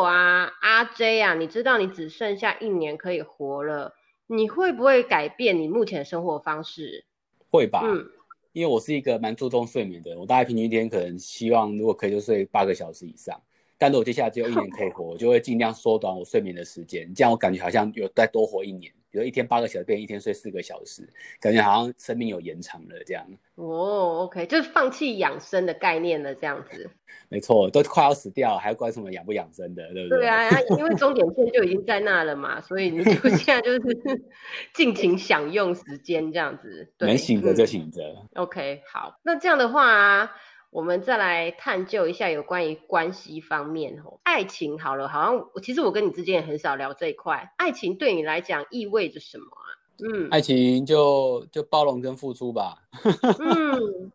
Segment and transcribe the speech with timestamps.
[0.00, 3.94] 果啊，阿 J 啊，你知道你只剩下一年可以活了，
[4.28, 7.04] 你会不会改变你目前的生活方式？
[7.50, 8.08] 会吧，嗯，
[8.52, 13.38] 因为我是一个蛮注重睡眠的，我大概平均一天可能希望如果可以就睡八个小时以上。
[13.76, 18.90] 但如果接下来只有一年可以活，我就会尽量缩短我睡眠的时间，这样我感觉好像有再多活一年。
[19.10, 21.08] 比如一天八个小时变一天睡四个小时，
[21.40, 23.26] 感觉好像生命有延长了这样。
[23.56, 26.88] 哦，OK，就是放弃养生的概念了这样子。
[27.28, 30.20] 没错，都快要死掉，还管什么养不养生的，对不对？
[30.20, 33.80] 对啊，因为终点线就已经在那了嘛，所以你就 现在就是
[34.74, 36.92] 尽情享用时间这样子。
[36.98, 38.26] 能醒着就醒着。
[38.34, 40.30] OK，好，那这样的话。
[40.70, 47.52] 我们再来探究一下有关于关系方面哦，爱情好了，好像其实我跟你之间也很少聊这一块。
[47.56, 49.66] 爱情对你来讲意味着什么啊？
[50.02, 52.78] 嗯，爱情就就包容跟付出吧。
[53.40, 54.12] 嗯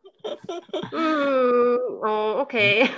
[0.93, 2.87] 嗯哦，OK。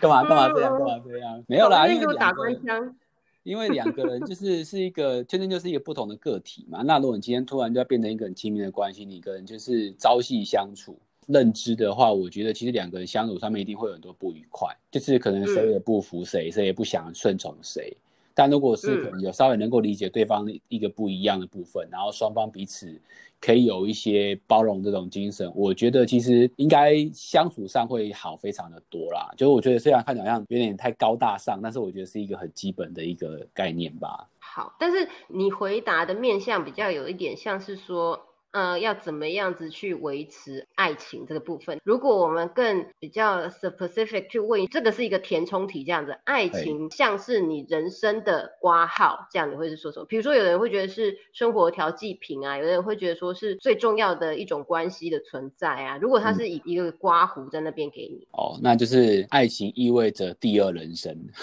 [0.00, 1.42] 干嘛干嘛这样干嘛这样？
[1.48, 2.94] 没有啦，因为打官腔。
[3.44, 6.82] 因为两个人就是是一个天生就是一个不同的个体嘛。
[6.82, 10.98] 那如果你今天突然就要变成一个很亲密的关系，你跟人就是朝夕相处。
[11.26, 17.96] 认知的话，我觉得其实两个人相处上面一定会有很多不愉快，就是可能谁也不服谁，谁也不想顺从谁。
[18.36, 23.00] 但如果是可能有稍微能够理解对方一个不一样的部分，然后双方彼此
[23.40, 29.32] 可以有一些包容这种精神，我觉得其实应该相处上会好非常的多啦。
[29.36, 34.28] 就是我觉得虽然看起来像有点太高大上，但是我觉得是一个很基本的一个概念吧。
[34.40, 38.20] 好，但是你回答的面向比较有一点像是说。
[38.54, 41.80] 呃，要怎么样子去维持爱情这个部分？
[41.82, 50.06] 如果我们更比较 specific 去问，这个是一个填充题，这样子，爱情像是你人生的挂号，这样你会是说什么？
[50.06, 55.98] 比如说，有人会觉得是生活调剂品啊，有人会觉得说是最重要的一种关系的存在啊。
[56.00, 61.12] 如果他是以一个刮胡在那边给你，哦，那就是爱情意味着第二人生。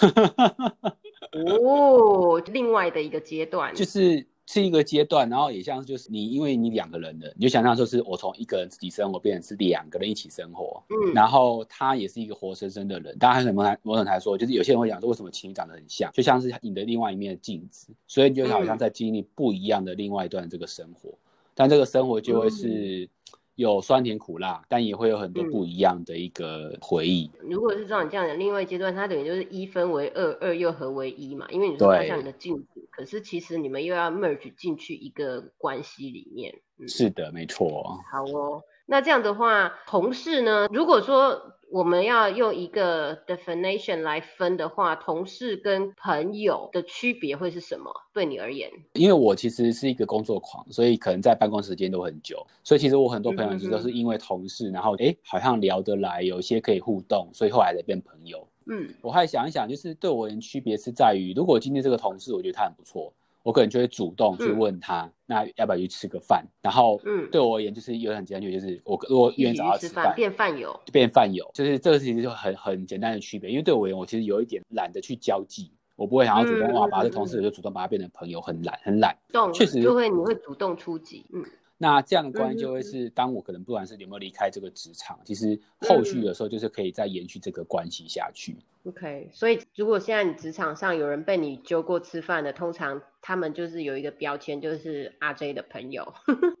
[1.60, 4.26] 哦，另外的一个阶段，就是。
[4.52, 13.16] 是一个阶段，然后也像就是你，因为你两个人的，你就想象说是我从一个人自己生活变成是两个人一起生活，嗯，然后他也是一个活生生的人。
[13.18, 21.10] 当然，很多某种来说，就是有些人会讲说，为什么情侣长得很像，就像是你的另外一面的镜子，所以你就好像在经历不一样的另外一段这个生活，
[21.54, 23.08] 但这个生活就会是。
[23.54, 27.30] 有酸甜苦辣，但也会有很多不一样的一个回忆。
[27.42, 31.46] 如果是照你这样的另外一阶段，它等于就是一分为二，二又合为一嘛。
[31.50, 36.54] 因为你说它像你的镜子，可是其实你们又要 merge 进去一个关系里面。
[36.86, 37.98] 是的，没错。
[38.10, 40.68] 好哦，那这样的话，同事呢？
[40.72, 41.56] 如果说。
[41.72, 47.90] 我们要用一个 definition 来分的话，同事跟朋友的区别会是什么？
[48.12, 58.46] 对你而言，因为我其实是一个工作狂，所以可能在办公时间都很久，所以其实我很多朋友其实都是因为同事，然后哎好像聊得来，有一些可以互动，所以后来才变朋友。
[58.66, 63.10] 嗯，我还想一想，就是对我而言区别是在于，如果今天这个同事我觉得他很不错。
[63.42, 66.46] 我可能就会主动去问他，那要不要去吃个饭？
[66.62, 73.50] 然后，嗯，对我而言就是有很简单，就是我如果愿意找他吃饭，变饭友，变饭友，就是这个事情就很很简单的区别。
[73.50, 79.16] 因为对我而言，我其实有一点懒得去交际，我不会想要主动哇把这同事就主动把他变成朋友，很懒，很懒。
[79.52, 81.44] 确实就会你会主动出击，嗯。
[81.78, 88.56] 那这样的关系就会是，当我可能不管是有没有离开这个职场，其实后续有时候就是可以再延续这个关系下去。
[88.84, 96.12] OK，所以如果现在你职场上有人被你揪过吃饭的，通常他们就是有一个标签，就是阿 J 的朋友。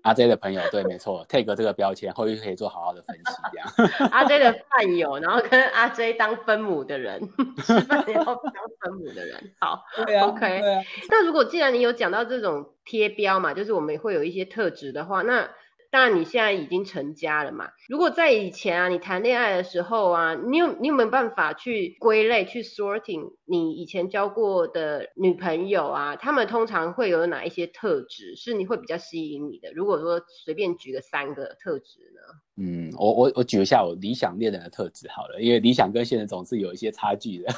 [0.02, 4.10] 阿 J 的朋友，对，没错，take 这个标签，后续可以做好好的分析，这样。
[4.12, 7.20] 阿 J 的饭友，然后跟阿 J 当分母的人，
[7.64, 9.82] 吃饭后当分母的人，好。
[10.06, 10.26] 对啊。
[10.28, 10.60] OK。
[11.08, 15.50] 那如果既然你有讲到这种贴标嘛，就是我们会有一些特质的话，那。
[15.92, 17.68] 当然，你现在已经成家了嘛？
[17.86, 26.16] 如果在以前啊，你谈恋爱的时候啊，你有你有没有办法去归类、去 sorting 你以前交过的女朋友啊？
[26.16, 29.70] 他们通常会有哪一些特质是你会比较吸引你的？
[29.74, 32.20] 如果说随便举个三个特质呢？
[32.56, 37.52] 嗯，我我我举一下我理想恋人的特质好了，因为理想跟现实总是有一些差距的。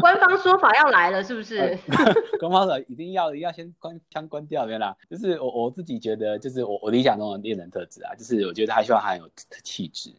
[0.00, 1.78] 官方说法要来了，是不是？
[2.38, 4.96] 官方说一定要要先关枪关掉，没啦。
[5.10, 9.28] 就是我我自己觉得，就是我我理想中的恋人特质啊，就是我觉得他希望他很有
[9.62, 10.10] 气质。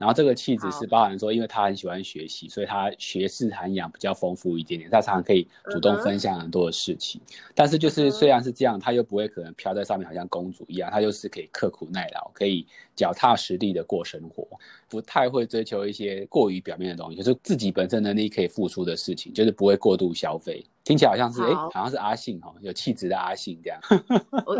[0.00, 7.20] 然后这个气质是包含说，因为他很喜欢学习，所以他学识涵养比较丰富一点点，他常常可以主动分享很多的事情。
[7.54, 12.66] 但是就是虽然是这样，他又不会可能飘在上面，好像公主一样，他就是可以刻苦耐劳，可以
[12.96, 14.48] 脚踏实地的过生活，
[14.88, 20.64] 不太会追求一些过于表面的东西，就是自己本身能力可以付出的事情，就是不会过度消费。
[20.82, 23.78] 听起来好像是哎，好像是阿信哈，有气质的阿信这样。
[24.46, 24.56] 我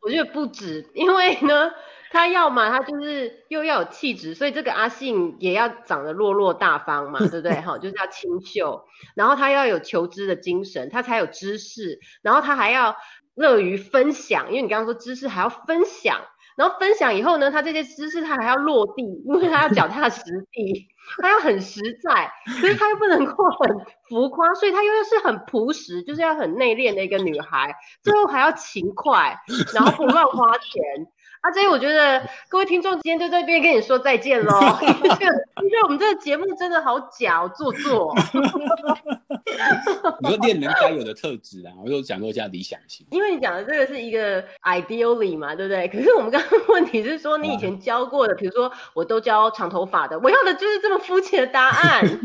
[0.00, 1.70] 我觉得不止，因为呢。
[2.12, 7.52] 他要嘛，他就是又要有气质，所以这个阿信也要长得落落大方嘛， 对不对？
[7.60, 8.84] 哈，就是要清秀，
[9.16, 12.94] 然后他要有求知的精神，他才有知识，然后他还要
[13.34, 16.20] 乐于分享，因为你刚刚说知识还要分享。
[16.54, 20.20] 然后分享以后呢，他这些知识他还要落地，因为他要脚踏实
[20.52, 20.86] 地，
[21.22, 22.30] 他要很实在，
[22.60, 23.74] 可是他又不能够很
[24.06, 29.34] 浮夸，所以他又是很朴实，就是要很内敛的一个女孩，最后还要勤快，
[29.72, 30.82] 然后不乱花钱。
[31.42, 34.78] 啊，所以我觉得各位听众今天就在这边跟你说再见喽。
[35.62, 38.14] 因为我们这个节目真的好假，哦做作。
[40.20, 43.04] 你说恋人该有的特质啊，我就讲过这样理想型。
[43.10, 45.88] 因为你讲的这个是一个 ideally 嘛，对不对？
[45.88, 52.04] 可是我们刚刚问题是说，你以前教过的，比如说我都教长头发的，我要的就是这么肤浅的答案。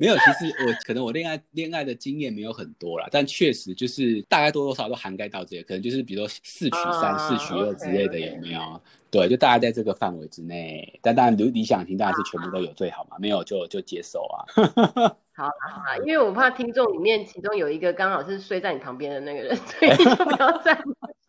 [0.00, 8.80] 没有，其实我可能我恋爱恋爱的经验没有很多啦，但确实就是大概多多少少都涵盖到这些，可能就是比如说四取三、四取二之类的，有没有？
[9.10, 10.98] 对，就大概在这个范围之内。
[11.02, 14.36] 但当然理理想型当然是全部都有最好嘛，没有就就接受啊。
[15.34, 20.78] 好好，因为我怕听众里面其中有一个刚好是睡在你旁边的那个人，所以就不要再。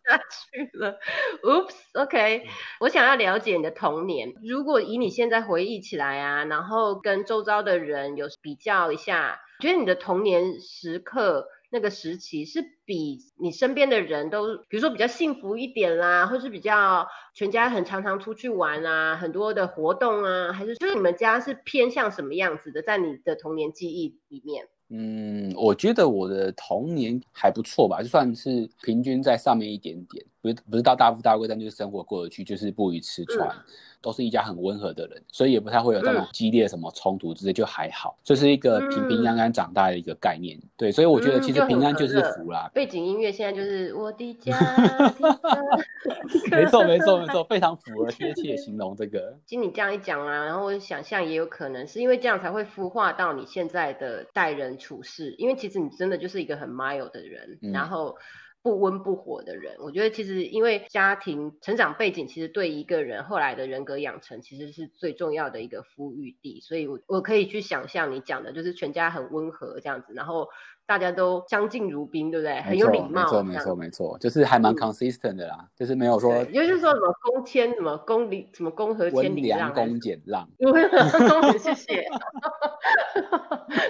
[0.04, 0.98] 下去了
[1.44, 2.42] ，Oops，OK，
[2.80, 4.34] 我想要了解你的童年。
[4.42, 24.68] 如果以你现在回忆起来啊，然后跟周遭的人有比较一下，觉得你的童年时刻那个时期是比你身边的人都，比如说比较幸福一点啦，或是比较全家很常常出去玩啊，很多的活动啊，还是就是你们家是偏向什么样子的，在你的童年记忆里面？
[24.94, 33.50] 嗯，我觉得我的童年还不错吧，就算是平均在上面一点点，不是不是到大富大贵，但就是生活过得去，就是不宜吃穿。
[34.02, 40.60] 都是一家很温和的人，所以也不太会有那种激烈什么冲突之类，就还好，这是一个平平安安长大的一个概念。
[40.76, 42.68] 对，所以我觉得其实平安就是福啦。
[42.74, 44.52] 背景音乐现在就是 我的家。
[46.60, 49.38] 没错没错没错，非常符合贴切形容这个。
[49.46, 58.16] 经你这样一讲啊，然后我想象也有可能是因为这样才会孵化到你现在的待人处事，因为其实你真的就是一个很 mild 的人，然后。
[58.64, 66.60] 不温不火的人，我觉得其实因为家庭成长背景，其实对一个人后来的人格养成，其实是最重要的一个孵育地。
[66.60, 70.46] 所以，我我可以去想象你讲的，就是全家很温和这样子，然后
[70.86, 72.60] 大家都相敬如宾，对不对？
[72.62, 73.22] 很有礼貌。
[73.22, 80.48] 没错，没错，没错，就是还蛮 consistent 的啦，就是没有说，也就是说什么公谦，什么公礼，什么公和谦礼让，公俭让。
[81.58, 82.06] 谢谢。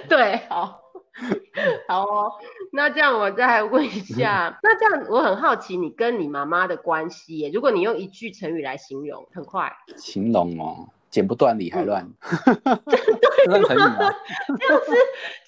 [0.07, 0.81] 对，好。
[1.87, 2.31] 好哦，
[2.71, 7.51] 那这样我再问一下，那这样我很好奇你跟你妈妈的关系耶。
[7.53, 9.71] 如果你用一句成语来形容，很快。
[9.95, 10.89] 形容哦。
[11.13, 12.09] 剪不断理还乱，
[13.45, 14.11] 这样成语吗？
[14.57, 14.91] 这样是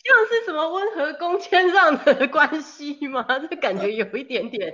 [0.03, 3.25] 这样是什么温和恭谦让的关系吗？
[3.49, 4.71] 这感觉有一点点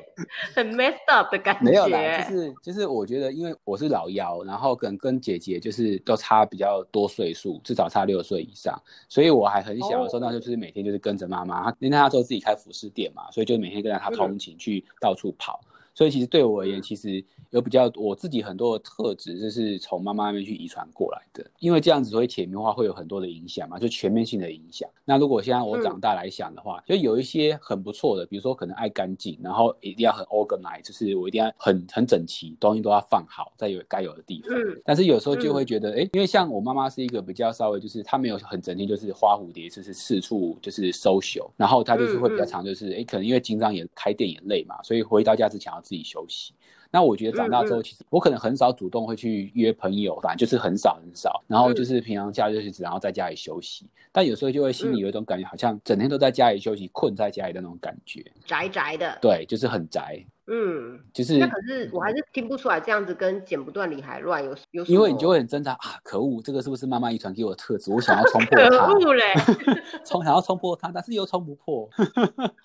[0.54, 1.64] 很 messed up 的感觉。
[1.64, 15.62] 没有啦，就是就是我觉得，因为我是老幺，然后可能跟姐姐就是都差比较多岁数，至少差六岁以上，所以我还很小的时候，那就是每天就是跟着妈妈，因为她说自己开服饰店嘛，所以就每天跟着她通勤去到处跑。
[15.94, 21.46] 所以其实对我而言，其实有比较我自己很多的特质，就是从妈妈那边去遗传过来的。
[21.60, 24.90] 因为这样子所以潜移默化，会有很多的影响嘛，就全面性的影响。
[25.04, 34.58] 那如果现在我长大来想的话，就有一些很不错的，比如说可能爱干净，然后一定要很 organize，就是我一定要很很整齐，东西都要放好在有该有的地方。
[34.86, 45.92] 但是有时候就会觉得，哎，因为像我妈妈是一个比较稍微就是她没有很整天，就是花蝴蝶，就是四处就是收袖，然后她就是会比较常就是，哎，可能因为经常也开店也累嘛，所以回到家之前要。
[45.92, 46.54] 自己休息。
[46.92, 51.44] 那我觉得长大之后，其实我可能很少主动会去约朋友，反正就是很少很少。
[51.48, 53.86] 然后就是平常假日只然后在家里休息。
[54.12, 58.24] 但有时候就会心里有一种感觉，好像整天都在家里休息，困在家里的那种感觉。
[58.46, 59.18] 宅宅的。
[59.22, 60.24] 对，就是很宅。
[60.54, 61.38] 嗯，就是。
[61.38, 64.84] 那可是我还是听不出来这样子跟剪不断理还乱有有。
[64.84, 65.96] 因为你就会很挣扎啊！
[66.04, 67.90] 可恶，这个是不是妈妈遗传给我的特质？
[67.90, 68.70] 我想要冲破它。
[68.70, 69.34] 可恶嘞！
[70.04, 71.90] 冲想要冲破它，但是又冲不破。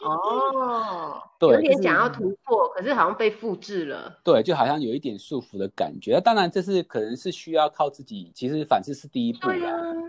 [0.00, 1.22] 哦。
[1.38, 4.18] 对，有点想要突破，可是好像被复制了。
[4.24, 6.20] 对，就好像有一点束缚的感觉。
[6.20, 8.32] 当然，这是可能是需要靠自己。
[8.34, 9.54] 其实反思是第一步啊。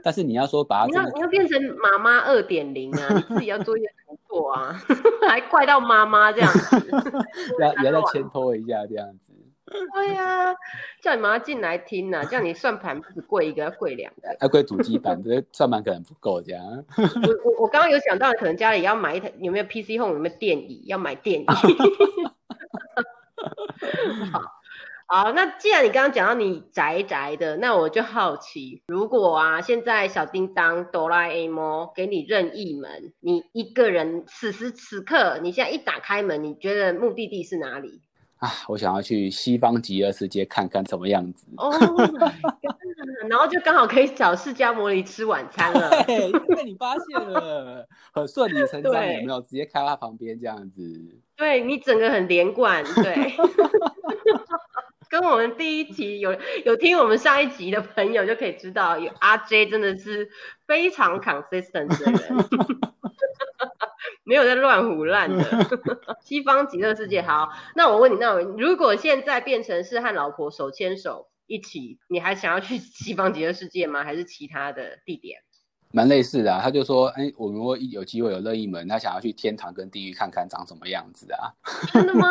[0.04, 3.88] 但是你要说把它，你要你要变成妈妈二点零啊，你自己要做一些
[4.28, 4.76] 突破啊，
[5.28, 6.92] 还怪到妈妈这样子，
[7.60, 9.34] 要也要再牵拖一下这样子。
[9.94, 10.56] 对呀，
[11.02, 16.64] 叫你妈妈进来听呐，叫你算盘不止贵一个，要贵两个，要贵主机板，这算盘可能不够这样。
[16.96, 17.04] 我
[17.44, 20.84] 我我刚刚有想到，可能家里要买一台，有没有 PC Home 有没有电椅？
[20.88, 21.46] 要买电椅。
[24.32, 24.42] 好。
[25.10, 38.02] 好，那既然你刚刚讲到你宅宅的，那我就好奇，如果啊，现在小叮当、哆啦 A 梦给你任意门，你一个人此时此刻，你现在一打开门，你觉得目的地是哪里？
[38.40, 41.48] 啊，我想要去西方极乐世界看看什么样子。
[41.56, 41.72] 哦，
[43.30, 46.04] 然后就刚好可以找释迦摩尼吃晚餐了。
[46.04, 49.40] 对，被你发现了，很顺理成章，有没有？
[49.40, 50.84] 直接开到他旁边这样子。
[51.38, 53.34] 对你整个很连贯，对。
[55.10, 56.36] 跟我们第一集有
[56.66, 60.30] 有听我们上一集的朋友就可以知道，有阿 J 真的是
[60.66, 62.46] 非常 consistent 的人，
[64.24, 65.44] 没有在乱胡乱的。
[66.24, 74.04] 西方极乐世界好，那我问你，那如果现在变成是和老婆手牵手一起，你还想要去西方极乐世界吗？
[74.04, 75.40] 还是其他的地点？
[75.94, 81.48] 蛮类似的，啊他就说，哎，我如果有机会有任意门，他想要去天堂跟地狱看看长什么样子啊？
[81.94, 82.28] 真的吗？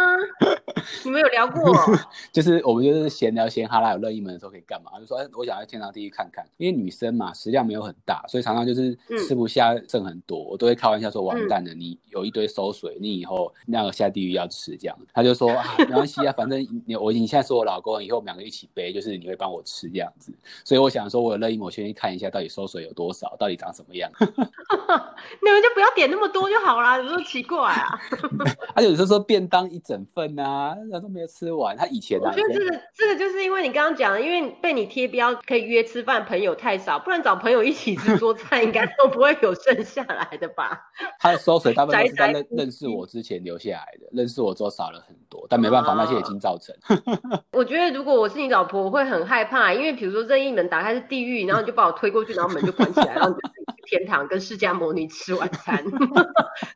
[1.05, 1.75] 你们有聊过？
[2.33, 4.99] 就是我们就是闲聊闲哈啦，有任意门的时候可以干嘛？
[5.01, 14.97] 就说，哎，我想要天堂地狱看看，因为女生嘛，食量没有很大，所以常常就是吃不下剩很多，我都会开玩笑说，完蛋了，你有一堆馊水，你以后那个下地狱要吃这样。
[15.13, 20.33] 他就说，没关系啊，反正你我你现在是我老公，以后我们两个一起背，就是你会帮我吃这样子。
[20.65, 23.57] 所以我想说，我有任意门，我先去看一下到底馊水有多少，到底。
[23.57, 24.11] 长什么样？
[24.21, 27.99] 你们就不要点那么多就好啦，有时候奇怪啊。
[28.77, 31.77] 他有时候说便当一整份啊，那都没有吃完。
[31.77, 40.81] 他以前我觉得这个这个就是因为你刚刚讲的，因为被你贴标可以约吃饭朋友太少，不然找朋友一起吃桌菜应该都不会有剩下来的吧？
[41.21, 46.75] 他的收水大部分是 在认认识我之前留下来的，认识我之后少了很多，但没办法，那些已经造成。
[47.53, 53.67] 我觉得如果我是你老婆，我会很害怕，因为比如说任意门打开是地狱，然后你就把我推过去，然后门就关起来，然后你就去。
[53.89, 55.81] 天堂跟释迦牟尼吃晚餐，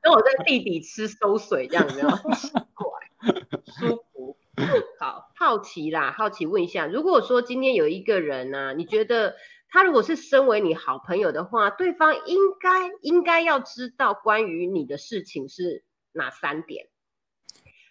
[0.05, 2.63] 那我在地底吃收水，这样有没有奇怪？
[3.71, 4.37] 舒服。
[4.99, 9.37] 好好奇啦，好奇问一下，如果说今天有一个人呢，你觉得
[9.71, 16.89] 他如果是身为你好朋友的话，对方应该应该要知道关于你的事情是哪三点？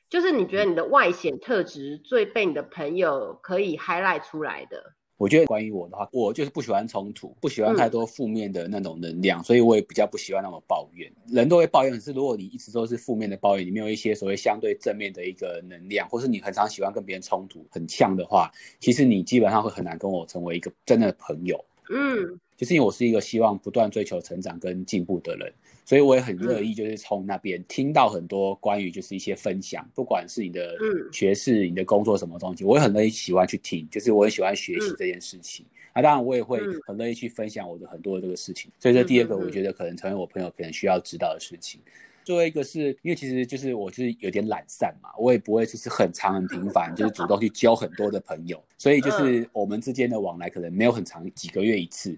[0.09, 4.95] 就是你觉得你的外显特质最被你的朋友可以 highlight 出来的？
[5.19, 11.11] 我觉得关于我的话，我就是不喜欢冲突，不喜欢太多负面的那种能量，所以我也比较不喜欢那么抱怨。
[11.27, 18.49] 人都会抱怨，可是如果你一直都是负面的抱怨，你没有一些所谓相对正面的一个能量，或是你很常喜欢跟别人冲突、很呛的话，
[18.79, 21.61] 其实你基本上会很难跟我成为一个真的朋友。
[21.89, 25.49] 嗯，就是因为我是一个希望不断追求成长跟进步的人。
[25.85, 30.75] 所以我也很乐意，就是从那边听到很多关于就是一些分享，不管是你的
[31.09, 35.65] 学士、你的工作什么东西，我也很乐意喜欢去听，就是我很喜欢学习这件事情。
[35.93, 38.69] 啊，当然我也会很乐意去分享我的很多的这个事情。
[38.77, 41.79] 所以这第二个，我觉得可能成为我朋友可能需要知道的事情。
[42.23, 52.15] 最后一个是因为其实就是我就是有点懒散嘛，我也不会就是很长很频繁，就是主动去交很多的朋友，所以就是我们之间的往来可能没有很长，几个月一次。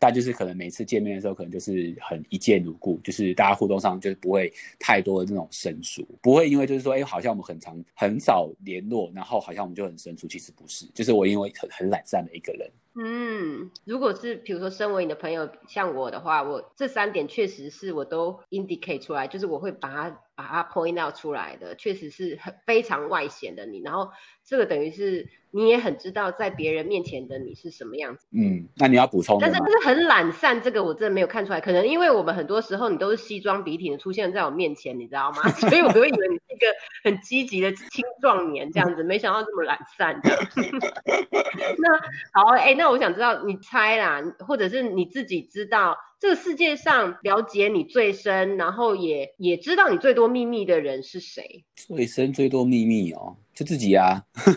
[0.00, 12.68] 但就是可能每次见面的时候，可能就是很一见如故，就是大家互动上就是不会太多的那种生疏，不会因为就是说，哎，好像我们很长很少联络，然后好像我们就很生疏，其实不是，就是我因为很很懒散的一个人。
[12.96, 24.10] 嗯，如果是比如说身为你的朋友像我的话，我这三点确实是我都 indicate 出来，就是我会把它把它 point out 出来的，确实是很非常外显的你，然后
[24.50, 25.28] 这个等于是。
[25.52, 28.24] 你也很知道在别人面前的你是什么样子。
[28.30, 29.36] 嗯，那你要补充。
[29.40, 31.60] 但是就是很懒散，这个我真的没有看出来。
[31.60, 35.42] 可能因为我们很多时候你都是西装笔挺的出现在我面前，你知道吗？
[35.58, 36.66] 所以我会以为你是一个
[37.02, 40.20] 很积极的青壮年这样子，没想到这么懒散。
[40.22, 41.98] 那
[42.32, 51.64] 好，哎，那我想知道你猜啦，或者是你自己知道这个世界上了解你最深，然后也也知道你最多秘密的人是谁？
[51.74, 53.36] 最深最多秘密哦。
[53.60, 54.24] 就自己啊，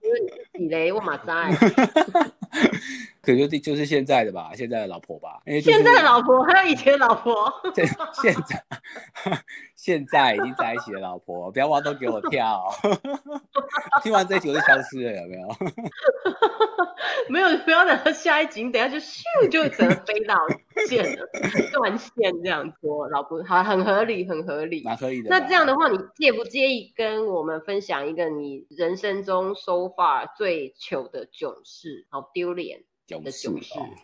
[0.00, 0.20] 因为
[0.52, 1.50] 自己嘞，我马在，
[3.34, 7.86] 可就就是现在的吧，现在的老婆吧，现在的老婆还有以前的老婆，现
[8.22, 8.64] 现在
[9.76, 12.66] 现在已经在一起的老婆，不要往都给我跳，
[14.02, 15.48] 听完这一集我就消失了，有没有？
[17.28, 20.34] 没有，不要等到下一集，你等下就咻就整个飞到
[20.88, 21.28] 线了，
[21.72, 25.28] 断线这样说，老婆好，很合理，很合理，蛮合理的。
[25.28, 32.06] 那这样的话，你介不介意跟我们分享一个你人生中 so far 最糗的囧事？
[32.08, 33.48] 好丢脸的囧事，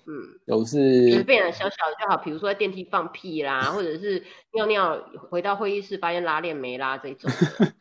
[0.07, 4.99] 嗯，囧事，就是变得小小的就好，比如说在电梯放屁啦，或者是尿尿
[5.31, 7.31] 回到会议室发现拉链没拉这种。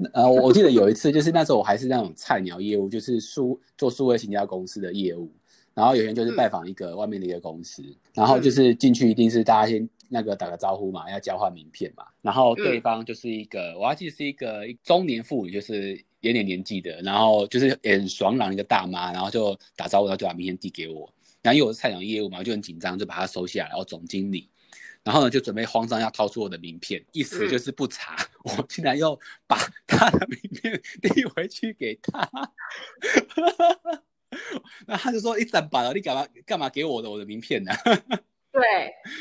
[0.14, 5.30] 呃，我记得有一次，就是那时候我还是那种菜鸟业务，就是数做数位行销公司的业务。
[5.74, 7.82] 然后有天就是拜访一个外面的一个公司，
[8.14, 12.04] 然后就是进去一定是大家先那个打个招呼嘛，要交换名片嘛。
[12.22, 21.12] 然后对方就是一个，我还记得是一个中年妇女，就是有点年纪的，然后就是很爽朗一个大妈，然后就打招呼，然后就把名片递给我。
[21.42, 23.68] 然后因为我是菜鸟业务嘛，就很紧张，就把它收下来。
[23.70, 24.48] 然后总经理。
[25.02, 29.56] 然后呢就准备慌张要掏出我的名片，意思就是不查，我竟然又把
[29.88, 32.30] 他的名片递回去给他，
[34.86, 37.72] 那他就说一整把了，你干嘛干嘛给我的我的名片呢？
[38.52, 38.60] 对，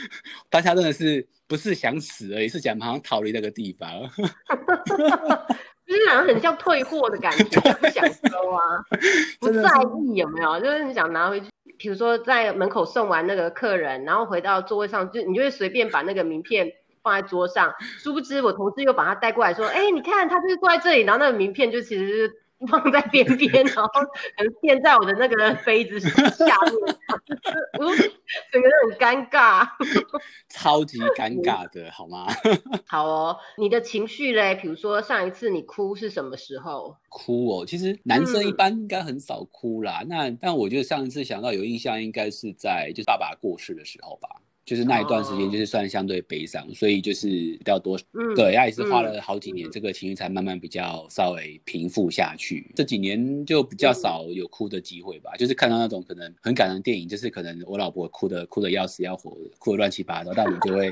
[0.51, 3.89] 大家真的是不是想死而已，是想马上逃离那个地方。
[5.89, 8.85] 就是好像很像退货的感觉，不想收啊，
[9.41, 10.59] 不在意有没有？
[10.59, 11.47] 就是你想拿回去，
[11.79, 22.43] 比如说在门口送完那个客人，然后回到座位上，就你就会随便把那个名片放在桌上，殊不知我同事又把他带过来说，哎，你看他就是坐在这里，然后那个名片就其实是。
[22.67, 26.09] 放在边边，然后可能垫在我的那个杯子下
[26.45, 26.95] 面，
[28.51, 29.67] 整个人很尴尬，
[30.49, 32.27] 超级尴尬的，好吗？
[32.85, 34.55] 好哦，你的情绪嘞？
[34.55, 36.97] 比如说上一次你哭是什么时候？
[37.07, 40.03] 哭哦，其实男生一般应该很少哭啦。
[40.07, 44.29] 那但我觉得上一次想到有印象，应该是在就是爸爸过世的时候吧。
[44.69, 47.97] 就是那一段时间，就是算相对悲伤，所以就是比较多，
[48.35, 52.71] 对，他也是花了好几年，这个情绪才慢慢比较稍微平复下去。
[52.75, 60.91] 这几年就比较少有哭的机会吧，就是看到那种可能很感人的电影，就是可能我老婆哭的哭的要死要活，哭的乱七八糟，但我就会，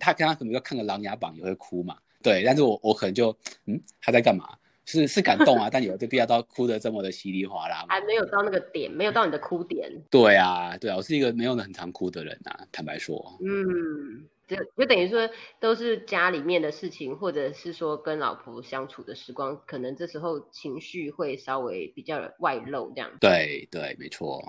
[0.00, 4.48] 他跟他可能要看个《琅琊榜》也会哭嘛，对，但是我我可能就，嗯，他在干嘛？
[4.90, 9.92] 是是感动啊，但有这必要到哭的这么的稀里哗啦还没有到那个点，没有到你的哭点。
[10.10, 13.36] 对啊，对啊，我是一个没有很常哭的人啊，坦白说。
[13.44, 15.28] 嗯，就就等于说
[15.60, 23.10] 都是家里面的事情，或者是说跟老婆相处的时光，可能这时候情绪会稍微比较外露这样。
[23.20, 24.42] 对对，没错。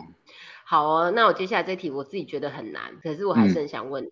[0.66, 4.10] 好哦，那我接下来这题我自己觉得很难，可是我还是很想问。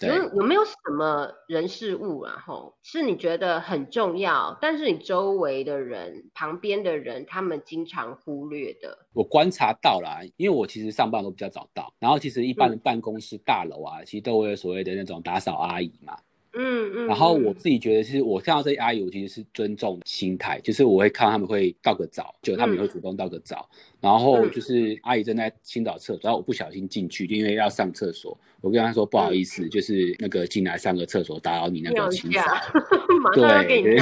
[0.00, 8.98] 有有没有什么人事物，然后是你觉得很重要，但是你周围的人、旁边的人，他们经常忽略的？
[9.12, 16.18] 我观察到了，因为我其实上班都比较早到，然后其实一般的办公室大楼啊，其实都会有所谓的那种打扫阿姨嘛。
[16.54, 17.06] 嗯嗯。
[17.06, 23.68] 然后我自己觉得，是我看到这些阿姨，我其实是尊重心态，就是我会看他们会倒个澡，就他们也会主动倒个澡。
[24.00, 32.42] 然后就是阿姨正在清扫厕所，然后我不小心进去，就因为要上厕所，我跟她说不好意思，就是那个进来上个厕所打扰你那个清扫，
[33.34, 33.98] 对。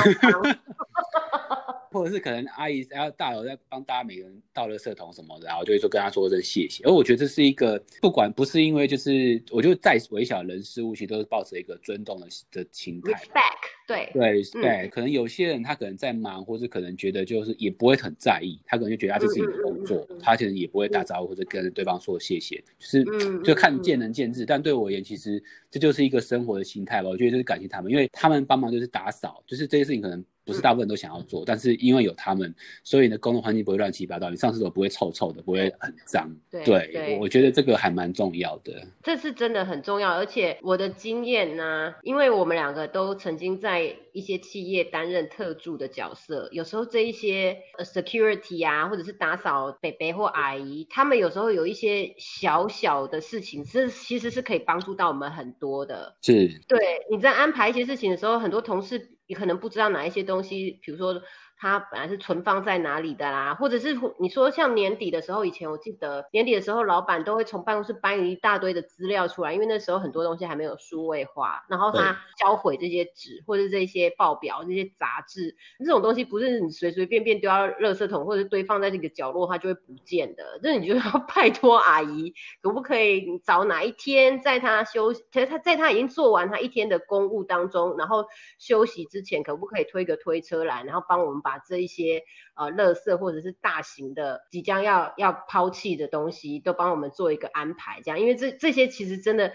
[1.91, 6.85] 或者是可能阿姨然后大楼在帮大家每个人倒垃圾桶什么的，然后就会说跟他说声谢谢。
[6.85, 13.13] 而我觉得这是一个不管不是因为就是，我就再微小人事物，其实都是抱着一个尊重的的心态。
[13.13, 23.05] Respect，对对对，可能有些人他可能在忙，或者可能觉得就是也不会很在意，他可能就觉得他这是自己的工作，他其实也不会打招呼或者跟对方说谢谢，就是
[23.43, 24.47] 就看见仁见智。
[24.47, 27.09] 但对我而言，其实这就是一个生活的心态吧。
[27.09, 30.25] 我觉得就是感谢他们，因为他们帮忙就是打扫，就是这些事情可能。
[30.51, 36.29] 不是大部分都想要做，但是因为有他们，所以呢，工作环境不会乱七八糟，你上厕所不会臭臭的，不会很脏。
[36.51, 38.85] 对，我觉得这个还蛮重要的。
[39.05, 56.17] 这是真的很重要，而且我的经验呢，因为我们两个都曾经在一些企业担任特助的角色，有时候这一些 security 啊，或者是打扫北北或阿姨，他们有时候有一些小小的事情，是其实是可以帮助到我们很多的。
[56.23, 59.13] 是，对，你在安排一些事情的时候，很多同事。
[59.31, 61.23] 你可能不知道哪一些东西，比如说。
[61.61, 80.59] 它本来是存放在哪里的啦，或者是你说像年底的时候，以前我记得年底的时候，老板都会从办公室搬一大堆的资料出来，因为那时候很多东西还没有数位化，然后他销毁这些纸或者这些报表、这些杂志，这种东西不是你随随便便丢到垃圾桶或者堆放在这个角落，它就会不见的。
[80.63, 81.03] 那你就要
[81.35, 88.25] 拜托阿姨，可不可以找哪一天在他休息，其实他在他已经做完他一天的公务当中，然后
[88.59, 91.50] 休息之前，可不可以推个推车来，然后帮我们把。
[91.51, 92.23] 把这一些
[92.55, 99.53] 呃，垃圾或者是大型的即将要要抛弃的东西，都帮我们做一个安排，这样，因为这这些其实真的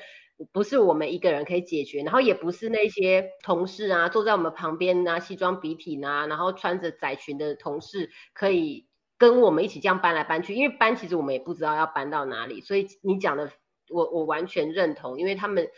[0.52, 13.50] 不是我们一个人可以解决，然后也不是那些同事啊，坐在我们旁边啊，西装笔挺啊，然后穿着窄裙的同事可以跟我们一起这样搬来搬去，因为搬其实我们也不知道要搬到哪里，所以你讲的
[13.90, 15.70] 我我完全认同，因为他们。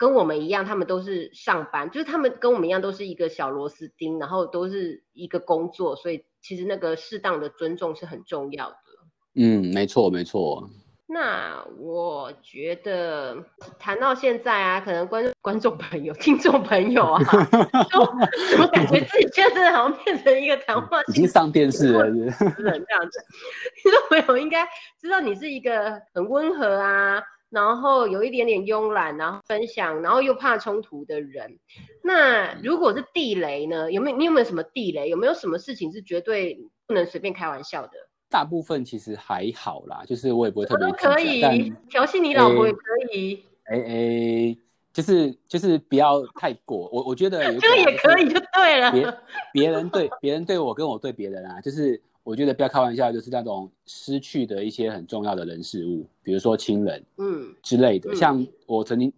[0.00, 8.76] 跟我们一样，他们都是上班，就是他们跟我们一样，都是一个小螺丝钉，然后都是一个工作，所以其实那个适当的尊重是很重要的。
[9.34, 10.66] 嗯，没错，没错。
[11.06, 13.44] 那我觉得
[13.78, 17.20] 谈到现在啊，可能观观众朋友、听众朋友啊，
[17.92, 18.06] 都
[18.50, 23.20] 怎么感觉自己现在好像变成一个谈话，已经上电视了，是这样子。
[23.82, 24.66] 听众朋友应该
[24.98, 27.22] 知道你是一个很温和啊。
[27.50, 31.58] 然后有一点点慵懒，然后分享，然后又怕冲突的人。
[32.02, 33.90] 那如果是地雷呢？
[33.90, 35.08] 有没有你有没有什么地雷？
[35.08, 37.92] 有没有什么事情是绝对不能随便开玩笑的？
[38.28, 40.88] 大部分其实还好啦，就是我也不会特别。
[40.92, 42.80] 可以调戏你老婆也可
[43.12, 43.44] 以。
[43.64, 44.56] 哎哎，
[44.92, 48.92] 就是就是不要太过，我我觉得这个 也可以就对了。
[48.92, 49.14] 别
[49.52, 58.14] 别人对别人对我跟我对别人啊，就是我觉得不要开玩笑，就是那种失去的一些很重要的人事物，比如说亲人，嗯之类的。
[58.14, 59.12] 像我曾经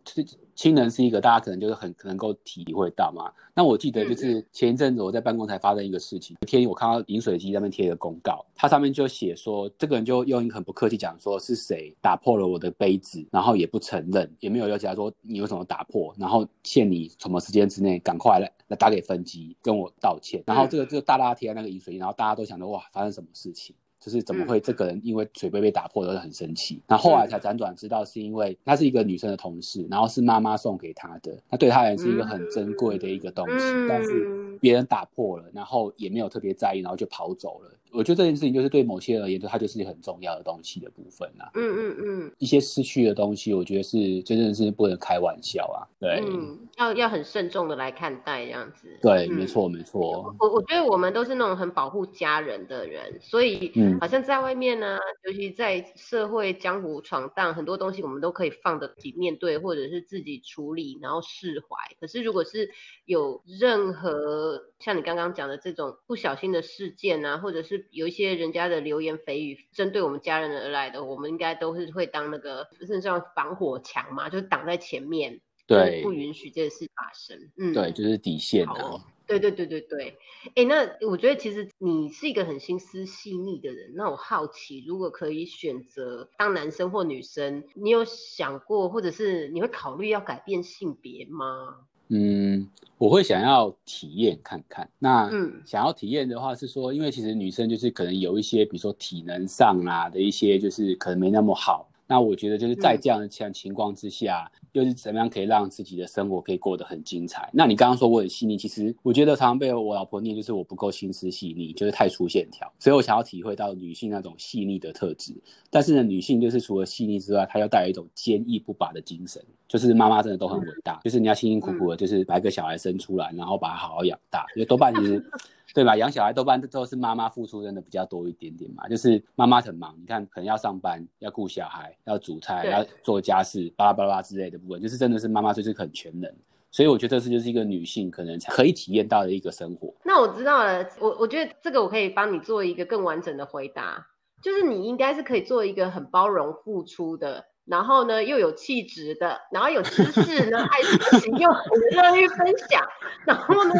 [0.62, 3.32] 亲人是一个大家可能就是很能够体会到嘛。
[3.52, 23.74] 那我记得就是前一阵子我在办公台发生一个事情，有天我看到饮水机上面贴一个公告，它上面就写说，这个人就用一个很不客气讲说是谁打破了我的杯子，然后也不承认，也没有要求他说你为什么打破，然后限你什么时间之内赶快来来打给分机跟我道歉，然后这个就大大贴在那个饮水机，然后大家都想着哇发生什么事情。
[24.04, 26.82] 就是怎么会这个人因为水杯被打破而很生气？
[26.88, 37.70] 那后来才辗转知道是因为她是一个女生的同事，然后是妈妈送给她的，那对她也是一个很珍贵的一个东西，但是别人打破了，然后也没有特别在意，然后就跑走了。
[37.92, 41.44] 我觉得这件事情就是对某些而言，它就是很重要的东西的部分呐。
[41.54, 45.84] 嗯嗯嗯，一些失去的东西，我觉得是真的是不能开玩笑啊。
[46.00, 48.88] 对，嗯要要很慎重的来看待这样子。
[49.02, 50.34] 对，没错没错。
[50.38, 53.70] 我我觉得我们都是那种很保护家人的人，所以
[54.00, 54.96] 好像在外面呢，
[55.26, 61.76] 尤其在社会江湖闯荡，很多东西我们都可以放得起面对，或者是自己处理，然后释怀。
[62.00, 62.70] 可是如果是
[63.04, 77.50] 有任何像你刚刚讲的这种不小心的事件啊，或者是有一些人家的流言蜚语针对我们家人而来的，我们应该都是会当那个，是像防火墙嘛，就是挡在前面，对，不允许这件事发生。
[77.56, 79.04] 嗯，对，就是底线啊。
[79.24, 80.18] 对对对对对。
[80.56, 83.92] 哎，那我觉得其实你是一个很心思细腻的人。
[83.94, 91.86] 那我好奇，如果可以选择当男生或女生，你有想过，或者是你会考虑要改变性别吗？
[92.14, 94.86] 嗯，我会想要体验看看。
[94.98, 95.30] 那
[95.64, 101.88] 想要体验的话，是说，因为其实女生就是可能有一些，比如说体能上啊的一些，就是可能没那么好。
[102.12, 107.48] 那我觉得就是在这样的情情况之下，又是怎么样可以让自己的生活可以过得很精彩？
[107.54, 112.70] 那你刚刚说我很细腻，其实我觉得常常被我老婆念，就是我不够心思细腻，就是太粗线条。
[112.78, 115.32] 所以我想要体会到女性那种细腻的特质。
[115.70, 119.42] 但是呢，女性就是除了细腻之外，她要带有一种坚毅不拔的精神。
[119.66, 124.44] 就是妈妈真的都很伟大，就是你要辛辛苦苦的，就是把一个小孩生出来，然后把他好好养大。
[124.54, 125.24] 因为多半其实。
[125.74, 125.96] 对吧？
[125.96, 136.30] 养小孩多半都是妈妈付出真的比较多一点点嘛，就是妈妈很忙，你看可能要上班、要顾小孩、要煮菜、要做家事，巴拉巴拉之类的部分，就是真的是妈妈就是很全能。
[136.70, 139.92] 所以我觉得这就是一个女性可能可以体验到的一个生活。
[140.04, 144.06] 那我知道了，我我觉得这个我可以帮你做一个更完整的回答，
[144.42, 147.44] 就是你应该是可以做一个很包容付出的。
[147.72, 151.64] 然后呢，又有气质的，然后有知识呢，爱学习又很
[151.96, 152.86] 乐于分享。
[153.24, 153.74] 然后呢，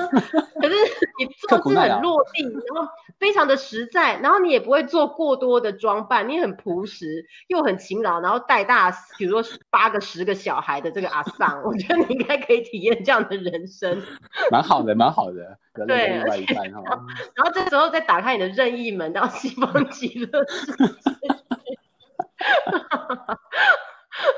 [0.54, 0.74] 可是
[1.18, 14.02] 你 做事很落地，然后非常的实在，然后你也不会做过多的装扮，你很朴实又很勤劳，然后带大，比如说八个、十个小孩的这个阿桑，我觉得你应该可以体验这样的人生。
[14.50, 15.58] 蛮好的，蛮好的。
[15.86, 16.24] 对，然
[17.44, 20.82] 后这时候再打开你的任意门到西方极乐世界。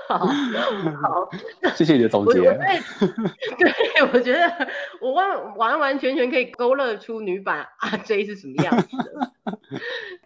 [0.06, 0.18] 好
[1.02, 1.30] 好，
[1.74, 2.40] 谢谢你的总结。
[2.40, 4.68] 对， 我觉得
[5.00, 9.32] 我完完完全全可以勾勒出女版阿 J 是什么样子的。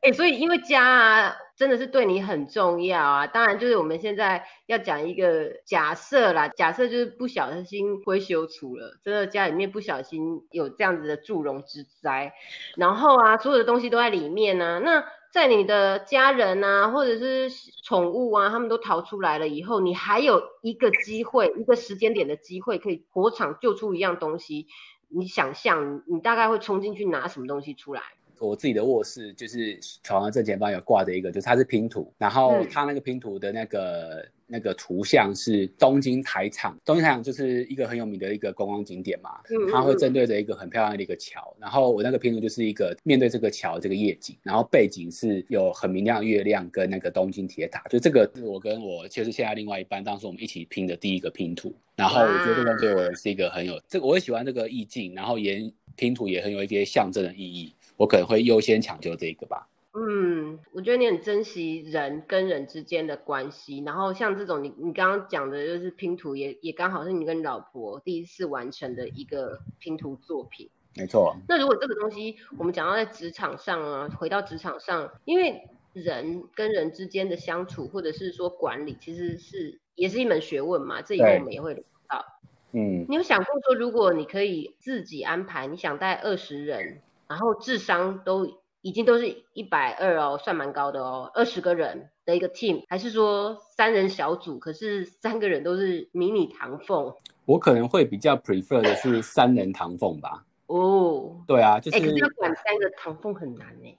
[0.02, 3.26] 哎，所以因为家啊，真的是对你很重要啊。
[3.26, 12.34] 当然，就是我们现在要讲一个假设啦，假设就是不小心灰修除了，真的家里面不小心有这样子的祝融之灾，
[12.76, 15.04] 然后啊，所有的东西都在里面呢，那。
[15.38, 17.48] 在你的家人啊，或者是
[17.84, 24.66] 宠物啊，他们都逃出来了以后，你还有一个机会，一个时间点的机会，可以火场救出一样东西。
[25.06, 28.02] 你想象，你大概会冲进去拿什么东西出来？
[28.40, 34.24] 我自己的卧室就是床的正前方有挂着一个，就是它是拼图，然后它那个拼图的那个。
[34.50, 39.38] 那个图像是东京台场，东京台场就是一个很有名的一个观光景点嘛，
[39.70, 59.68] 它会正对着一个很漂亮的一个桥，然后我那个拼图就是一个面对这个桥这个夜景，然后背景是有很明亮的月亮跟那个东京铁塔，就这个是我跟我就是现在另外一半当时我们一起拼的第一个拼图，然后我觉得这个对我是一个很有这个我也喜欢这个意境，然后也拼图也很有一些象征的意义，我可能会优先抢救这个吧。
[59.92, 70.70] 嗯，我觉得你很珍惜人跟人之间的关系，然后像这种你你刚刚讲的就是拼图，也也刚好是你跟老婆第一次完成的一个拼图作品。
[70.96, 71.36] 没错。
[71.48, 82.24] 那如果这个东西我们讲到在职场上啊，回到职场上，因为人跟人之间的相处或者是说管理，其实是也是一门学问嘛，这以后我们也会聊到。
[82.72, 83.04] 嗯。
[83.08, 88.48] 你有想过说，如果你可以自己安排，你想带二十人，然后智商都。
[88.80, 91.28] 已经都是一百二哦，算蛮高的哦。
[91.34, 97.12] 二十个人的一个 team，还是说三人小组，可是三个人都是迷你唐凤？
[97.44, 100.44] 我可能会比较 prefer 的是三人唐凤吧。
[100.68, 101.98] 哦，对啊，就是。
[101.98, 103.98] 可是要管三个唐凤很难呢。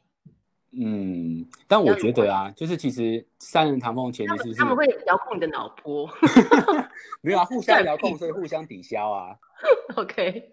[0.72, 6.08] 嗯，但我觉得啊，就是其实三人唐凤前提是他们会遥控你的脑波。
[7.22, 9.36] 没有啊，互相遥控，所以互相抵消啊。
[9.98, 10.52] OK，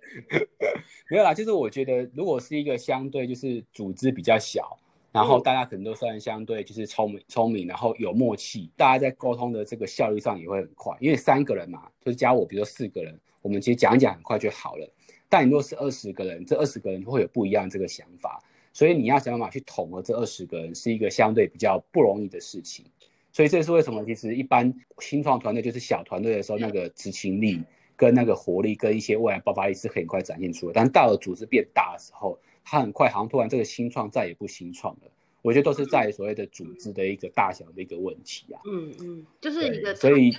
[1.11, 4.77] 没有啦，就是我觉得如果是一个相对就是组织比较小，
[5.13, 10.97] 然后大家可能都算相对就是聪明聪明，然后有默契，大家在沟通的这个效率上也会很快。
[10.99, 14.93] 因为三个人嘛，就是加我，比如说四个人，我们其实讲一讲很快就好了。
[15.29, 18.43] 但你如果是二十个人，这二十个人会有不一样这个想法。
[18.77, 22.85] 所以你要想办法去统合这二十个人，是一个相对比较不容易的事情。
[23.33, 24.05] 所以这是为什么？
[24.05, 27.63] 其实一般新创团队就是小团队的时候，那个执行力
[27.97, 30.75] 跟那个活力跟一些未来爆发力是很快展现出来。
[30.75, 35.11] 但到了组织变大的时候，它很快好像突然这个新创再也不新创了。
[35.41, 38.61] 我觉得都是在所谓的组织的一个大小的一个问题啊。
[38.71, 39.95] 嗯嗯，就是一个。
[39.95, 40.31] 所以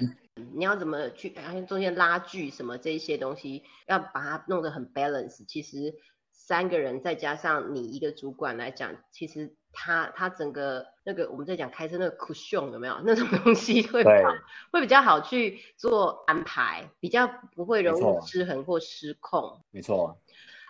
[0.53, 5.43] 你要怎么去，然后中间拉锯什么这一些东西，要把它弄得很 balance。
[5.47, 5.95] 其实。
[6.37, 14.03] 三个人再加上你一个主管来讲，其实他他整个那个我们在讲开车那个 cushion 有没有那种东西会
[14.71, 19.61] 会比较好去做安排，比较不会容易失衡或失控。
[19.71, 20.17] 没错。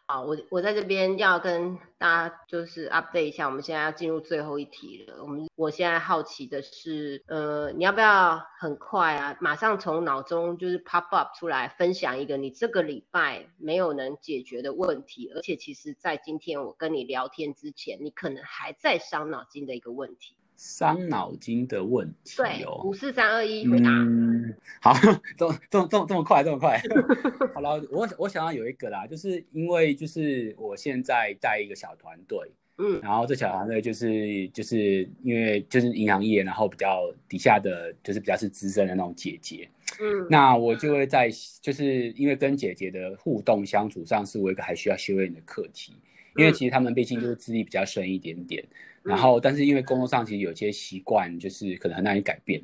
[0.09, 5.21] 好，我我在这边要跟大家就是 update 一下，我们现在要进入最后一题了。
[5.21, 20.37] 我们我现在好奇的是，呃，你要不要很快啊，马上从脑中就是 pop up 出来，分享一个你这个礼拜没有能解决的问题，而且其实在今天我跟你聊天之前，你可能还在伤脑筋的一个问题。
[20.57, 23.89] 伤脑筋的问题，对，五四三二一回答。
[24.81, 24.93] 好，
[25.37, 26.81] 这么这么这么这么快，这么快。
[27.53, 32.39] 好了，我我想要有一个啦，就是因为就是我现在带一个小团队，
[32.79, 39.69] 嗯，然后这小团队就是就是因为就是银行业，然后比较底下的就是比较是资深的那种姐姐，
[40.01, 41.29] 嗯，那我就会在
[41.61, 45.93] 就是因为跟姐姐的互动相处上，是我一个还需要修炼的课题，
[46.35, 48.65] 因为其实他们毕竟就是资历比较深一点点。
[49.07, 52.61] 然后，但是因为工作上其实有些习惯，就是可能很难以改变。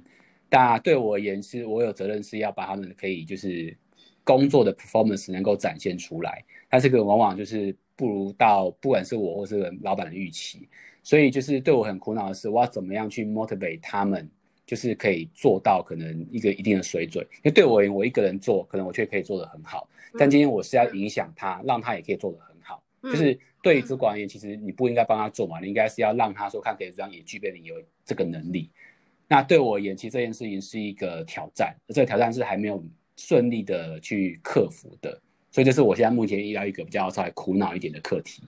[0.49, 3.75] 但对我而言，是我有责任是要把他们可以就是
[4.23, 6.43] 工作的 performance 能够展现出来。
[6.69, 10.67] 但这个往往就是不如到不管是我或是老板的预期。
[11.01, 14.29] 所以就是对我很苦恼的是，我要怎么样去 motivate 他们，
[14.65, 17.25] 就是可以做到可能一个一定的水准。
[17.38, 19.88] 因为对我而言，我一个人做，可能我却可以做得很好。
[20.17, 22.52] 但今天我是要影响他，让他也可以做得很好，
[23.03, 23.39] 就是。
[23.63, 28.69] 对主管而言，其实你不应该帮他做嘛，你应该是要让他说看可以这样也具备你有这个能力。
[29.25, 32.83] 那对我而言，其实这件事情是一个挑战，这个挑战是还没有
[33.15, 35.17] 顺利的去克服的，
[35.49, 38.43] 所以这是我现在目前遇到一个比较稍微苦恼一点的课题。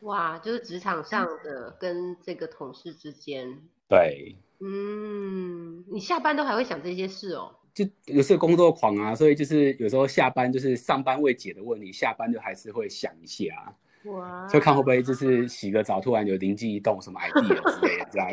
[0.00, 3.48] 哇，就是职场上的跟这个同事之间。
[3.88, 4.36] 对。
[4.60, 7.50] 嗯，你下班都还会想这些事哦？
[7.72, 13.46] 就有时候工作狂啊，所以就是有时候下班就是上班未解的问题，下班就还是会想一下。
[13.54, 13.74] 哇！
[14.50, 18.30] 就看会不会就是洗个澡，突然有灵机一动，什么 idea 之类的这样。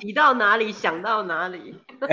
[0.00, 1.74] 洗到哪里想到哪里。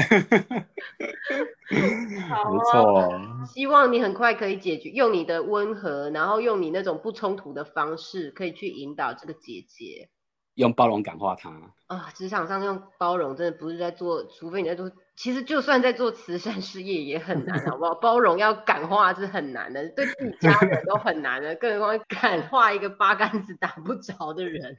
[1.69, 3.12] 没错。
[3.48, 10.10] 希望你很快可以解决，用你的温和，然后用你那种不冲突的方式，可以去引导这个姐姐。
[10.56, 11.52] 用包容感化他。
[11.88, 14.91] 啊，职场上用包容真的不是在做，除非你在做。
[15.15, 17.95] 其实就算在做慈善事业也很难，好不好？
[17.95, 24.76] 包容要感化是很难的，对自己家人都很难的，更何况感化一个八竿子打不着的人。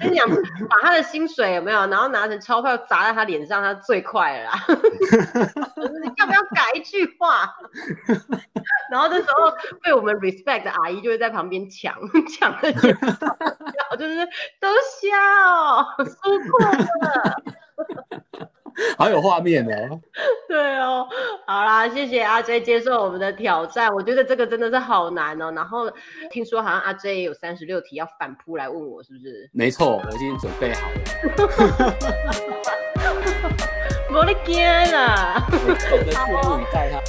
[0.00, 0.28] 跟你讲，
[0.68, 4.50] 把他的薪水有没有，然后拿成钞票砸在他脸上，他最快了。
[4.50, 4.58] 啦。
[6.18, 7.54] 要不要改一句话？
[8.90, 11.94] 然后这时候被我们 respect 的阿姨就会在旁边抢
[12.36, 12.72] 抢的，
[13.96, 14.26] 就是
[14.58, 14.68] 都
[15.00, 17.34] 笑，输过了。
[18.96, 20.00] 好有画面哦！
[20.48, 21.04] 对哦，
[21.46, 23.92] 好啦，谢谢阿 J 接受我们的挑战。
[23.92, 25.50] 我觉得这个真的是好难哦。
[25.50, 25.90] 然后
[26.30, 29.50] 听说好像阿 J 也有三十六题要反扑来问我，是不是？
[29.52, 30.94] 没错，我已经准备好了。
[34.14, 35.44] 我的天啊！
[35.50, 35.52] 我
[35.98, 37.00] 的拭目以待他。